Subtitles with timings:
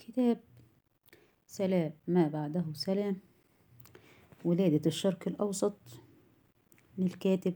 [0.00, 0.40] كتاب
[1.46, 3.16] سلام ما بعده سلام.
[4.44, 5.78] ولادة الشرق الأوسط
[6.98, 7.54] للكاتب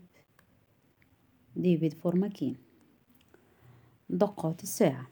[1.56, 2.56] ديفيد فورماكين.
[4.10, 5.06] دقات الساعة.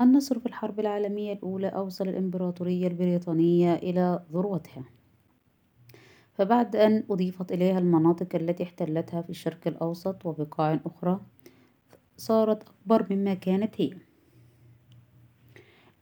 [0.00, 4.84] النصر في الحرب العالمية الأولى أوصل الإمبراطورية البريطانية إلى ذروتها.
[6.32, 11.20] فبعد أن أضيفت إليها المناطق التي احتلتها في الشرق الأوسط وبقاع أخرى
[12.16, 14.11] صارت أكبر مما كانت هي.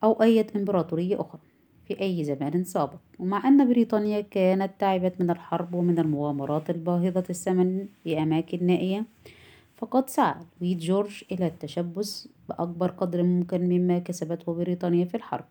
[0.05, 1.41] أو أي إمبراطورية أخرى
[1.85, 2.99] في أي زمان سابق.
[3.19, 9.05] ومع أن بريطانيا كانت تعبت من الحرب ومن المغامرات الباهظة الثمن في أماكن نائية
[9.77, 15.45] فقد سعى لويد جورج إلى التشبث بأكبر قدر ممكن مما كسبته بريطانيا في الحرب.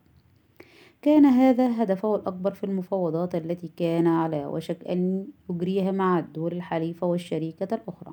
[1.02, 7.06] كان هذا هدفه الأكبر في المفاوضات التي كان على وشك أن يجريها مع الدول الحليفة
[7.06, 8.12] والشريكة الأخرى.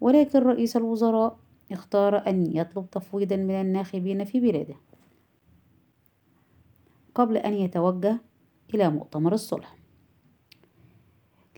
[0.00, 1.36] ولكن رئيس الوزراء
[1.72, 4.74] اختار أن يطلب تفويضا من الناخبين في بلاده.
[7.14, 8.20] قبل أن يتوجه
[8.74, 9.76] إلى مؤتمر الصلح.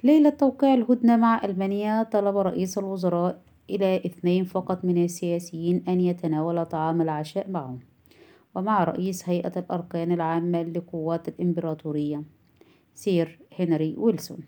[0.05, 6.67] ليلة توقيع الهدنة مع ألمانيا طلب رئيس الوزراء إلى اثنين فقط من السياسيين أن يتناول
[6.67, 7.79] طعام العشاء معهم
[8.55, 12.23] ومع رئيس هيئة الأركان العامة لقوات الإمبراطورية
[12.95, 14.39] سير هنري ويلسون.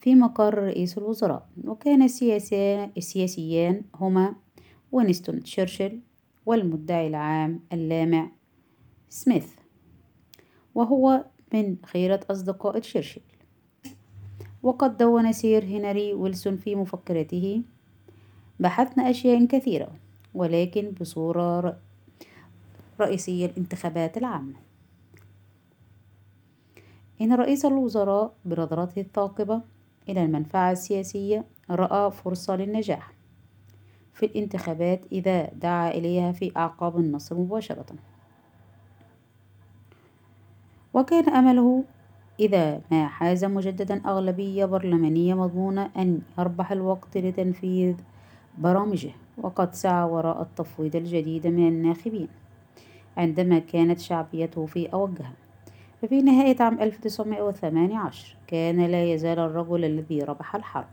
[0.00, 2.02] في مقر رئيس الوزراء وكان
[2.96, 4.34] السياسيان هما
[4.92, 6.00] وينستون تشرشل
[6.46, 8.30] والمدعي العام اللامع
[9.08, 9.57] سميث.
[10.78, 13.20] وهو من خيرة أصدقاء تشرشل.
[14.62, 17.62] وقد دون سير هنري ويلسون في مفكرته.
[18.60, 19.90] بحثنا أشياء كثيرة
[20.34, 21.78] ولكن بصورة
[23.00, 24.54] رئيسية الانتخابات العامة.
[27.20, 29.62] إن رئيس الوزراء بنظرته الثاقبة
[30.08, 33.12] إلى المنفعة السياسية رأى فرصة للنجاح.
[34.14, 37.86] في الانتخابات إذا دعا إليها في أعقاب النصر مباشرة.
[40.98, 41.84] وكان أمله
[42.40, 47.94] إذا ما حاز مجددا أغلبية برلمانية مضمونة أن يربح الوقت لتنفيذ
[48.58, 52.28] برامجه وقد سعى وراء التفويض الجديد من الناخبين
[53.16, 55.32] عندما كانت شعبيته في أوجها.
[56.02, 60.88] ففي نهاية عام 1918 كان لا يزال الرجل الذي ربح الحرب.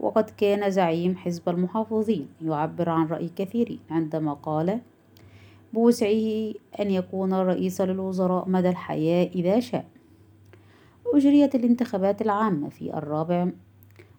[0.00, 4.80] وقد كان زعيم حزب المحافظين يعبر عن رأي كثيرين عندما قال
[5.72, 9.84] بوسعه أن يكون رئيسا للوزراء مدى الحياة إذا شاء.
[11.14, 13.48] أجريت الانتخابات العامة في الرابع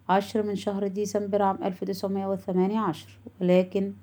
[0.10, 3.94] عشر من شهر ديسمبر عام 1918 ولكن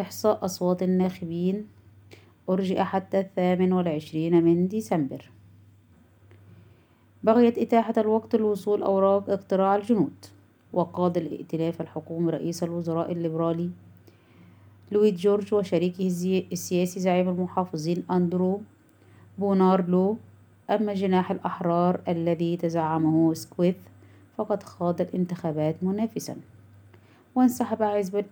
[0.00, 1.66] إحصاء أصوات الناخبين
[2.50, 5.30] أرجئ حتى الثامن والعشرين من ديسمبر.
[7.22, 10.24] بغية إتاحة الوقت لوصول أوراق اقتراع الجنود
[10.72, 13.70] وقاد الائتلاف الحكومي رئيس الوزراء الليبرالي
[14.92, 16.06] لويد جورج وشريكه
[16.52, 18.60] السياسي زعيم المحافظين أندرو
[19.38, 20.16] بونار لو
[20.70, 23.76] أما جناح الأحرار الذي تزعمه أسكويث
[24.36, 26.36] فقد خاض الانتخابات منافسا.
[27.34, 27.82] وانسحب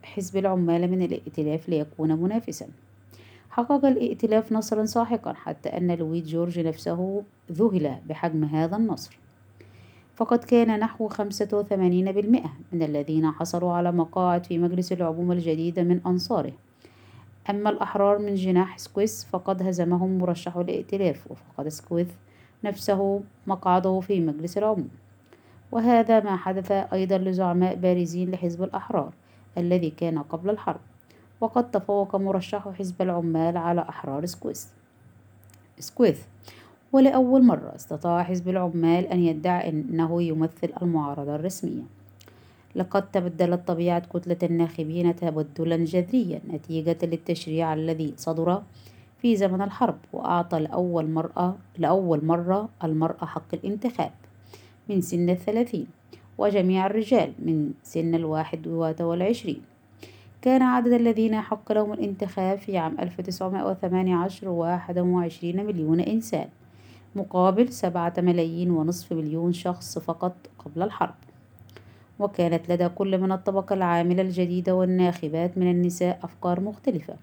[0.03, 2.67] حزب العمال من الائتلاف ليكون منافسا.
[3.51, 9.19] حقق الائتلاف نصرا ساحقا حتى أن لويد جورج نفسه ذهل بحجم هذا النصر.
[10.17, 15.81] فقد كان نحو خمسة وثمانين بالمئة من الذين حصلوا على مقاعد في مجلس العموم الجديد
[15.81, 16.53] من أنصاره.
[17.51, 22.09] أما الأحرار من جناح أسكويث فقد هزمهم مرشح الائتلاف وفقد أسكويث
[22.65, 24.89] نفسه مقعده في مجلس العموم.
[25.73, 29.13] وهذا ما حدث أيضا لزعماء بارزين لحزب الأحرار
[29.59, 30.81] الذي كان قبل الحرب
[31.41, 34.65] وقد تفوق مرشح حزب العمال على أحرار أسكويث
[35.79, 36.23] أسكويث
[36.97, 41.83] ولأول مرة استطاع حزب العمال أن يدعي أنه يمثل المعارضة الرسمية.
[42.77, 48.63] لقد تبدلت طبيعة كتلة الناخبين تبدلا جذريا نتيجة للتشريع الذي صدر
[49.23, 54.11] في زمن الحرب وأعطى لأول مرة, لأول مرة المرأة حق الانتخاب
[54.89, 55.87] من سن الثلاثين
[56.39, 58.69] وجميع الرجال من سن الواحد
[59.01, 59.63] والعشرين.
[60.43, 66.49] كان عدد الذين حق لهم الانتخاب في عام 1918 واحد وعشرين مليون إنسان.
[67.17, 71.15] مقابل سبعة ملايين ونصف مليون شخص فقط قبل الحرب.
[72.19, 77.15] وكانت لدى كل من الطبقة العاملة الجديدة والناخبات من النساء أفكار مختلفة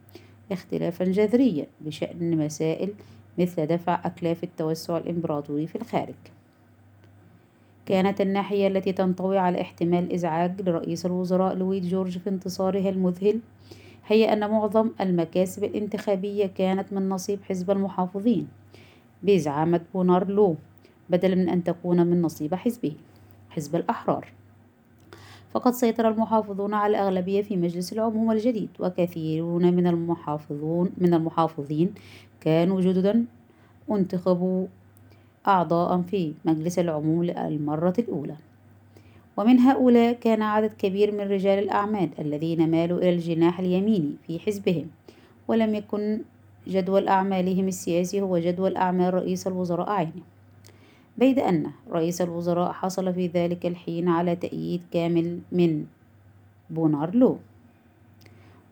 [0.52, 2.94] اختلافا جذريا بشأن مسائل
[3.38, 6.16] مثل دفع أكلاف التوسع الإمبراطوري في الخارج.
[7.86, 13.40] كانت الناحية التي تنطوي على احتمال إزعاج لرئيس الوزراء لويد جورج في انتصاره المذهل
[14.08, 18.48] هي أن معظم المكاسب الانتخابية كانت من نصيب حزب المحافظين.
[19.24, 20.56] بزعامة بونارلو
[21.10, 22.94] بدلا من أن تكون من نصيب حزبه
[23.50, 24.32] حزب الأحرار.
[25.54, 31.94] فقد سيطر المحافظون على الأغلبية في مجلس العموم الجديد وكثيرون من المحافظون من المحافظين
[32.42, 33.26] كانوا جددا
[33.92, 34.68] انتخبوا
[35.48, 38.36] أعضاء في مجلس العموم للمرة الأولى.
[39.38, 44.88] ومن هؤلاء كان عدد كبير من رجال الأعمال الذين مالوا إلى الجناح اليميني في حزبهم
[45.48, 46.22] ولم يكن
[46.68, 50.24] جدول أعمالهم السياسي هو جدول أعمال رئيس الوزراء عينه
[51.18, 55.86] بيد أن رئيس الوزراء حصل في ذلك الحين على تأييد كامل من
[56.70, 57.38] بونارلو.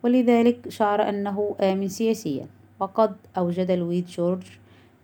[0.04, 2.46] ولذلك شعر أنه آمن سياسيا.
[2.80, 4.42] وقد أوجد لويد جورج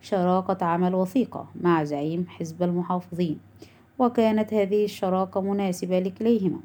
[0.02, 3.38] شراكة عمل وثيقة مع زعيم حزب المحافظين.
[3.98, 6.60] وكانت هذه الشراكة مناسبة لكليهما.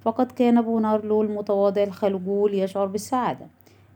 [0.00, 3.46] فقد كان بونارلو المتواضع الخلجول يشعر بالسعادة.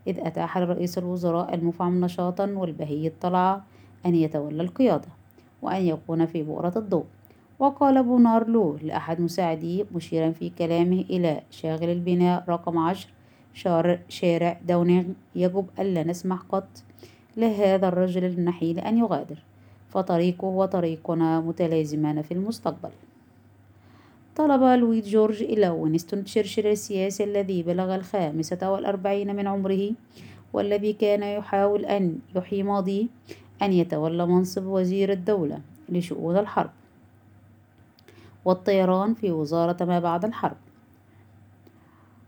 [0.06, 3.64] إذ أتاح لرئيس الوزراء المفعم نشاطا والبهي الطلعة
[4.06, 5.08] أن يتولى القيادة
[5.62, 7.04] وأن يكون في بؤرة الضوء.
[7.58, 13.08] وقال بونارلو لأحد مساعديه مشيرا في كلامه إلى شاغل البناء رقم عشر
[14.08, 15.04] شارع داونينغ
[15.34, 16.68] يجب ألا نسمح قط
[17.36, 19.38] لهذا الرجل النحيل أن يغادر.
[19.88, 22.90] فطريقه وطريقنا متلازمان في المستقبل.
[24.36, 29.92] طلب لويد جورج إلى وينستون تشرشل السياسي الذي بلغ الخامسة والأربعين من عمره
[30.52, 33.06] والذي كان يحاول أن يحيي ماضيه
[33.62, 36.70] أن يتولى منصب وزير الدولة لشؤون الحرب.
[38.44, 40.56] والطيران في وزارة ما بعد الحرب.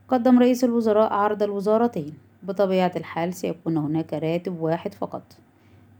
[0.08, 2.14] قدم رئيس الوزراء عرض الوزارتين.
[2.42, 5.22] بطبيعة الحال سيكون هناك راتب واحد فقط.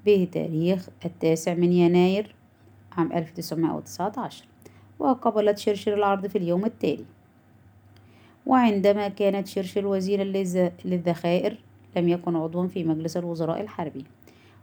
[0.06, 2.34] به تاريخ التاسع من يناير
[2.92, 4.51] عام 1919
[5.02, 7.04] وقبلت شرشر العرض في اليوم التالي.
[8.46, 10.24] وعندما كانت شرشر وزيرا
[10.84, 11.56] للذخائر
[11.96, 14.04] لم يكن عضوا في مجلس الوزراء الحربي.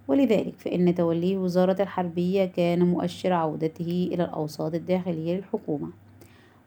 [0.07, 5.89] ولذلك فإن توليه وزارة الحربية كان مؤشر عودته إلى الأوساط الداخلية للحكومة.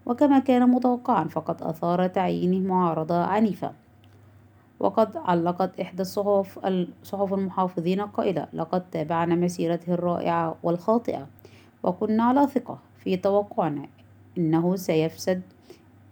[0.06, 3.72] وكما كان متوقعا فقد أثار تعيينه معارضة عنيفة.
[4.80, 6.58] وقد علقت إحدى الصحف
[7.04, 11.26] صحف المحافظين قائلة لقد تابعنا مسيرته الرائعة والخاطئة
[11.82, 12.78] وكنا على ثقة.
[13.04, 13.88] في توقعنا
[14.38, 15.42] إنه سيفسد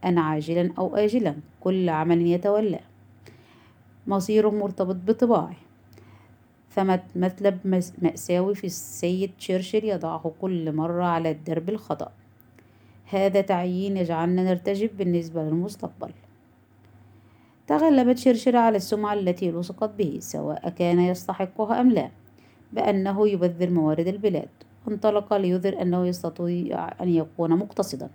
[0.04, 2.81] أن عاجلا أو آجلا كل عمل يتولاه
[4.06, 5.56] مصيره مرتبط بطباعه.
[6.70, 12.12] ثمة مطلب مأساوي في السيد تشرشل يضعه كل مرة على الدرب الخطأ.
[13.06, 16.12] هذا تعيين يجعلنا نرتجب بالنسبة للمستقبل.
[17.66, 22.10] تغلبت شرشر على السمعة التي لصقت به سواء كان يستحقها أم لا
[22.72, 24.48] بأنه يبذر موارد البلاد.
[24.87, 28.11] وانطلق ليظهر أنه يستطيع أن يكون مقتصدا.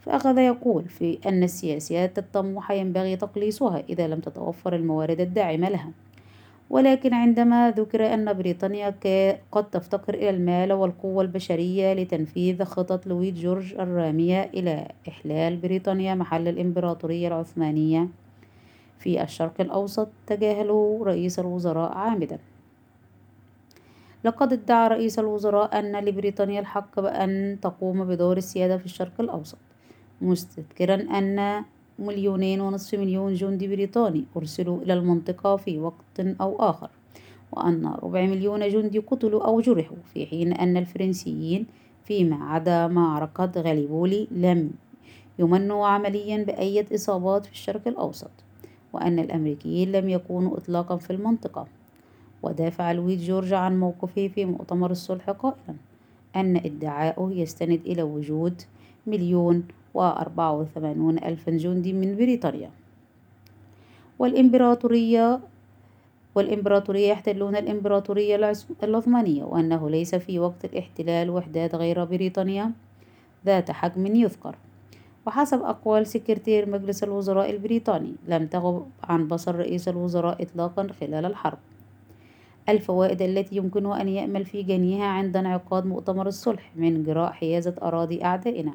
[0.00, 5.90] فأخذ يقول في أن السياسات الطموحة ينبغي تقليصها إذا لم تتوفر الموارد الداعمة لها.
[6.70, 8.94] ولكن عندما ذكر أن بريطانيا
[9.52, 16.48] قد تفتقر إلى المال والقوة البشرية لتنفيذ خطط لويد جورج الرامية إلى إحلال بريطانيا محل
[16.48, 18.08] الإمبراطورية العثمانية
[18.98, 22.38] في الشرق الأوسط تجاهله رئيس الوزراء عامدا.
[24.26, 29.58] لقد ادعى رئيس الوزراء أن لبريطانيا الحق بأن تقوم بدور السيادة في الشرق الأوسط
[30.20, 31.64] مستذكرا أن
[31.98, 36.90] مليونين ونصف مليون جندي بريطاني أرسلوا إلى المنطقة في وقت أو آخر
[37.52, 41.66] وأن ربع مليون جندي قتلوا أو جرحوا في حين أن الفرنسيين
[42.04, 44.70] فيما عدا معركة غاليبولي لم
[45.38, 48.30] يمنوا عمليا بأية إصابات في الشرق الأوسط
[48.92, 51.66] وأن الأمريكيين لم يكونوا إطلاقا في المنطقة.
[52.46, 55.74] ودافع لويد جورج عن موقفه في مؤتمر الصلح قائلا
[56.36, 58.62] أن ادعاؤه يستند إلى وجود
[59.06, 62.70] مليون وأربعة وثمانون ألفا جندي من بريطانيا.
[64.18, 65.40] والإمبراطورية
[66.34, 72.72] والإمبراطورية يحتلون الإمبراطورية العثمانية وأنه ليس في وقت الاحتلال وحدات غير بريطانيا
[73.46, 74.56] ذات حجم يذكر.
[75.26, 81.58] وحسب أقوال سكرتير مجلس الوزراء البريطاني لم تغب عن بصر رئيس الوزراء إطلاقا خلال الحرب.
[82.68, 88.24] الفوائد التي يمكنه أن يأمل في جنيها عند انعقاد مؤتمر الصلح من جراء حيازة أراضي
[88.24, 88.74] أعدائنا.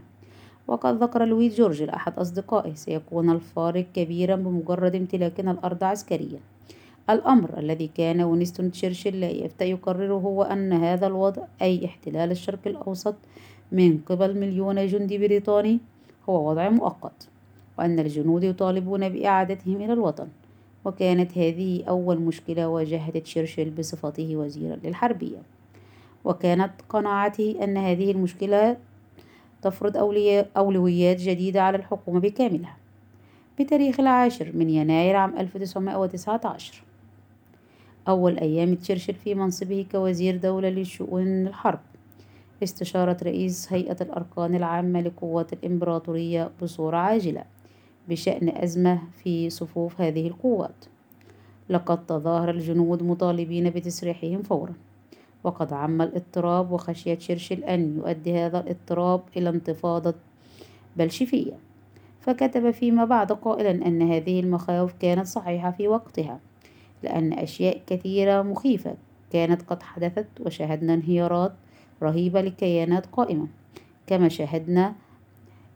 [0.67, 6.39] وقد ذكر لويس جورج لأحد أصدقائه سيكون الفارق كبيرا بمجرد امتلاكنا الأرض عسكريا.
[7.09, 12.59] الأمر الذي كان وينستون تشرشل لا يفتى يقرره هو أن هذا الوضع أي احتلال الشرق
[12.65, 13.15] الأوسط
[13.71, 15.79] من قبل مليون جندي بريطاني
[16.29, 17.27] هو وضع مؤقت
[17.79, 20.27] وأن الجنود يطالبون بإعادتهم إلى الوطن.
[20.85, 25.41] وكانت هذه أول مشكلة واجهت تشرشل بصفته وزيرا للحربية.
[26.25, 28.77] وكانت قناعته أن هذه المشكلة
[29.61, 29.97] تفرض
[30.57, 32.77] أولويات جديدة على الحكومة بكاملها.
[33.59, 36.83] بتاريخ العاشر من يناير عام 1919
[38.07, 41.79] أول أيام تشرشل في منصبه كوزير دولة لشؤون الحرب
[42.63, 47.43] استشارة رئيس هيئة الأركان العامة لقوات الإمبراطورية بصورة عاجلة.
[48.09, 50.85] بشأن أزمة في صفوف هذه القوات.
[51.69, 54.73] لقد تظاهر الجنود مطالبين بتسريحهم فورا
[55.43, 60.13] وقد عم الاضطراب وخشية شرشل أن يؤدي هذا الاضطراب إلى انتفاضة
[60.97, 61.53] بلشفية.
[62.21, 66.39] فكتب فيما بعد قائلا أن هذه المخاوف كانت صحيحة في وقتها
[67.03, 68.95] لأن أشياء كثيرة مخيفة
[69.31, 71.53] كانت قد حدثت وشاهدنا انهيارات
[72.03, 73.47] رهيبة لكيانات قائمة
[74.07, 74.95] كما شاهدنا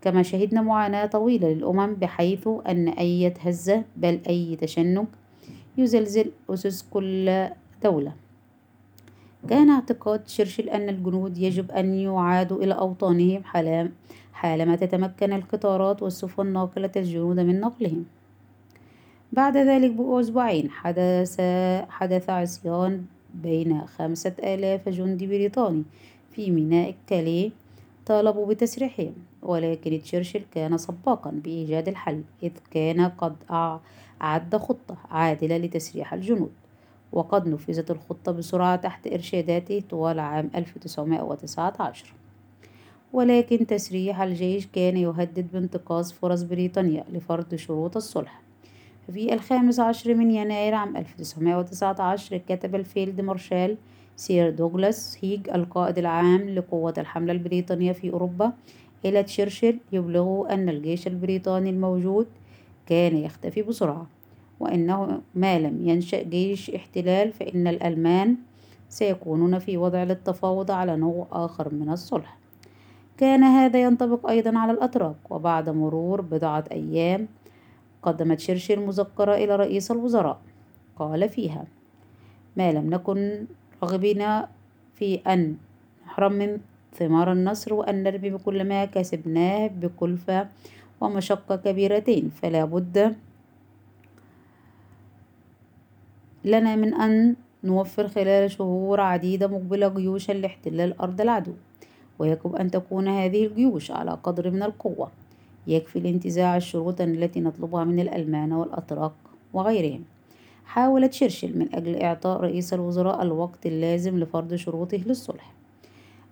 [0.06, 5.08] كما شهدنا معاناة طويلة للأمم بحيث أن أي هزة بل أي تشنج
[5.78, 7.48] يزلزل أسس كل
[7.84, 8.14] دولة.
[9.50, 13.44] كان اعتقاد شرشل أن الجنود يجب أن يعادوا إلى أوطانهم
[14.34, 18.06] حالما تتمكن القطارات والسفن ناقلة الجنود من نقلهم.
[19.32, 21.42] بعد ذلك بأسبوعين حدث
[21.90, 25.84] حدث عصيان بين خمسة آلاف جندي بريطاني
[26.32, 27.52] في ميناء كاليه
[28.06, 33.36] طالبوا بتسريحهم ولكن تشرشل كان سباقا بإيجاد الحل إذ كان قد
[34.22, 36.52] أعد خطة عادلة لتسريح الجنود.
[37.12, 42.14] وقد نفذت الخطة بسرعة تحت إرشاداته طوال عام 1919
[43.14, 48.45] ولكن تسريح الجيش كان يهدد بانتقاص فرص بريطانيا لفرض شروط الصلح.
[49.14, 53.78] في الخامس عشر من يناير عام 1919 كتب الفيلد مارشال
[54.16, 58.54] سير دوغلاس هيج القائد العام لقوات الحملة البريطانية في أوروبا.
[59.06, 62.28] إلى تشرشل يبلغه أن الجيش البريطاني الموجود
[62.88, 64.08] كان يختفي بسرعة
[64.60, 68.36] وأنه ما لم ينشأ جيش احتلال فإن الألمان
[68.90, 72.38] سيكونون في وضع للتفاوض على نوع آخر من الصلح.
[73.18, 77.28] كان هذا ينطبق أيضا على الأتراك وبعد مرور بضعة أيام
[78.06, 80.38] قدمت شرشل مذكرة إلى رئيس الوزراء.
[80.96, 81.66] قال فيها
[82.58, 83.46] ما لم نكن
[83.84, 84.22] راغبين
[84.96, 85.58] في أن
[86.06, 86.58] نحرم من
[86.94, 90.48] ثمار النصر وأن نرمي بكل ما كسبناه بكلفة
[91.02, 92.30] ومشقة كبيرتين.
[92.30, 93.16] فلا بد
[96.46, 101.54] لنا من أن نوفر خلال شهور عديدة مقبلة جيوشا لاحتلال أرض العدو.
[102.20, 105.12] ويجب أن تكون هذه الجيوش على قدر من القوة.
[105.68, 109.12] يكفي لانتزاع الشروط التي نطلبها من الألمان والأتراك
[109.54, 110.04] وغيرهم.
[110.66, 115.54] حاول تشرشل من أجل إعطاء رئيس الوزراء الوقت اللازم لفرض شروطه للصلح.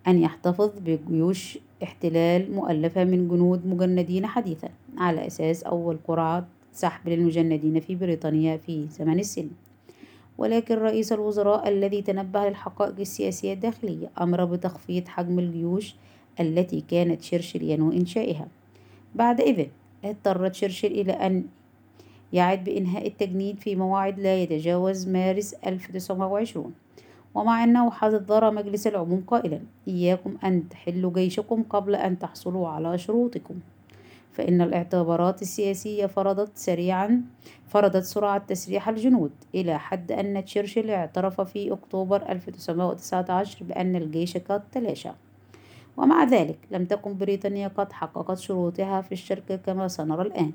[0.07, 7.79] أن يحتفظ بجيوش احتلال مؤلفة من جنود مجندين حديثا على أساس أول قرعة سحب للمجندين
[7.79, 9.51] في بريطانيا في زمن السلم.
[10.37, 15.95] ولكن رئيس الوزراء الذي تنبه للحقائق السياسية الداخلية أمر بتخفيض حجم الجيوش
[16.39, 18.47] التي كانت شرشل ينوي إنشائها.
[19.15, 19.67] بعد إذن
[20.03, 21.46] اضطر تشرشل إلى أن
[22.34, 26.74] يعد بإنهاء التجنيد في موعد لا يتجاوز مارس 1920
[27.36, 33.55] ومع أنه حذر مجلس العموم قائلا إياكم أن تحلوا جيشكم قبل أن تحصلوا على شروطكم.
[34.34, 37.22] فإن الاعتبارات السياسية فرضت سريعا
[37.67, 44.63] فرضت سرعة تسريح الجنود إلى حد أن تشرشل اعترف في أكتوبر 1919 بأن الجيش قد
[44.72, 45.10] تلاشى.
[45.97, 50.51] ومع ذلك لم تكن بريطانيا قد حققت شروطها في الشركة كما سنرى الآن.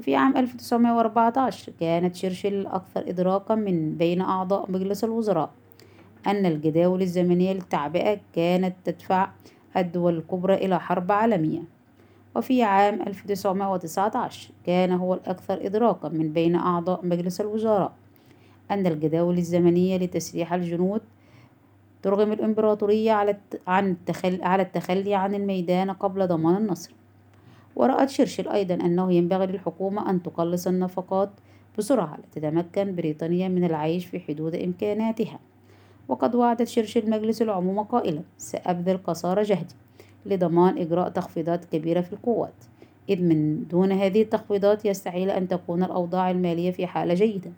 [0.00, 5.50] في عام 1914 كانت تشرشل الأكثر إدراكا من بين أعضاء مجلس الوزراء
[6.26, 9.28] أن الجداول الزمنية للتعبئة كانت تدفع
[9.76, 11.62] الدول الكبرى إلى حرب عالمية.
[12.36, 17.92] وفي عام 1919 كان هو الأكثر إدراكا من بين أعضاء مجلس الوزراء
[18.70, 21.00] أن الجداول الزمنية لتسريح الجنود
[22.06, 23.36] ترغم الإمبراطورية على
[23.66, 26.92] عن على التخلي عن الميدان قبل ضمان النصر.
[27.76, 31.30] ورأت شرشل أيضا أنه ينبغي للحكومة أن تقلص النفقات
[31.78, 35.38] بسرعة لتتمكن بريطانيا من العيش في حدود إمكاناتها.
[36.08, 39.74] وقد وعدت شرشل مجلس العموم قائلا سأبذل قصارى جهدي
[40.26, 42.64] لضمان إجراء تخفيضات كبيرة في القوات.
[43.08, 47.50] إذ من دون هذه التخفيضات يستحيل أن تكون الأوضاع المالية في حالة جيدة.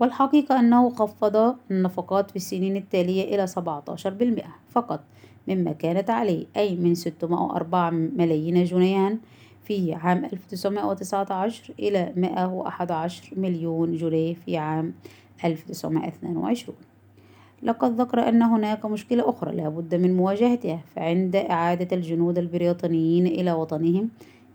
[0.00, 5.00] والحقيقة أنه خفض النفقات في السنين التالية إلى 17% فقط
[5.48, 9.16] مما كانت عليه أي من 604 ملايين جنيها
[9.64, 14.94] في عام 1919 إلى 111 مليون جنيه في عام
[15.44, 16.76] 1922
[17.62, 23.52] لقد ذكر أن هناك مشكلة أخرى لا بد من مواجهتها فعند إعادة الجنود البريطانيين إلى
[23.52, 24.08] وطنهم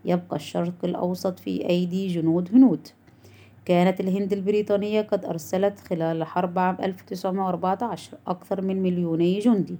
[0.06, 2.88] يبقى الشرق الأوسط في أيدي جنود هنود.
[3.65, 9.75] كانت الهند البريطانية قد أرسلت خلال حرب عام 1914 أكثر من مليوني جندي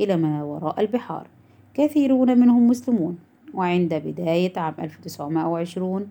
[0.00, 1.26] إلى ما وراء البحار.
[1.74, 3.18] كثيرون منهم مسلمون.
[3.54, 6.08] وعند بداية عام 1920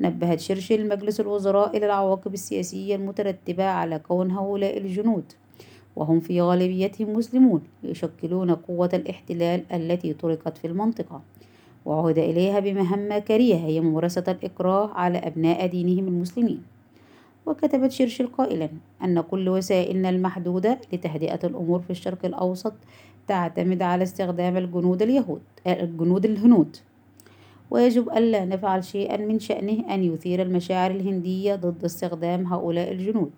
[0.00, 5.32] نبهت شرشل مجلس الوزراء إلى العواقب السياسية المترتبة على كون هؤلاء الجنود.
[5.96, 11.20] وهم في غالبيتهم مسلمون يشكلون قوة الاحتلال التي طرقت في المنطقة.
[11.84, 16.62] وعهد إليها بمهمة كريهة هي ممارسة الإكراه على أبناء دينهم المسلمين.
[17.46, 18.68] وكتبت شرشل قائلا
[19.04, 22.74] أن كل وسائلنا المحدودة لتهدئة الأمور في الشرق الأوسط
[23.28, 26.76] تعتمد على استخدام الجنود اليهود الجنود الهنود.
[27.70, 33.30] ويجب ألا نفعل شيئا من شأنه أن يثير المشاعر الهندية ضد استخدام هؤلاء الجنود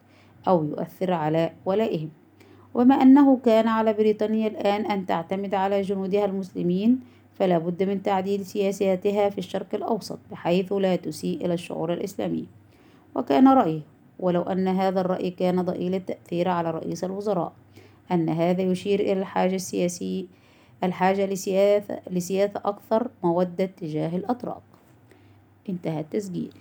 [0.49, 2.09] أو يؤثر على ولائهم.
[2.75, 7.01] وما أنه كان على بريطانيا الآن أن تعتمد على جنودها المسلمين
[7.39, 12.47] فلا بد من تعديل سياساتها في الشرق الأوسط بحيث لا تسيء إلى الشعور الإسلامي.
[13.15, 13.81] وكان رأيه
[14.19, 17.53] ولو أن هذا الرأي كان ضئيل التأثير على رئيس الوزراء.
[18.13, 20.25] أن هذا يشير إلى الحاجة السياسية
[20.85, 24.63] الحاجة لسياسة, لسياسة أكثر مودة تجاه الأتراك.
[25.69, 26.55] انتهى التسجيل.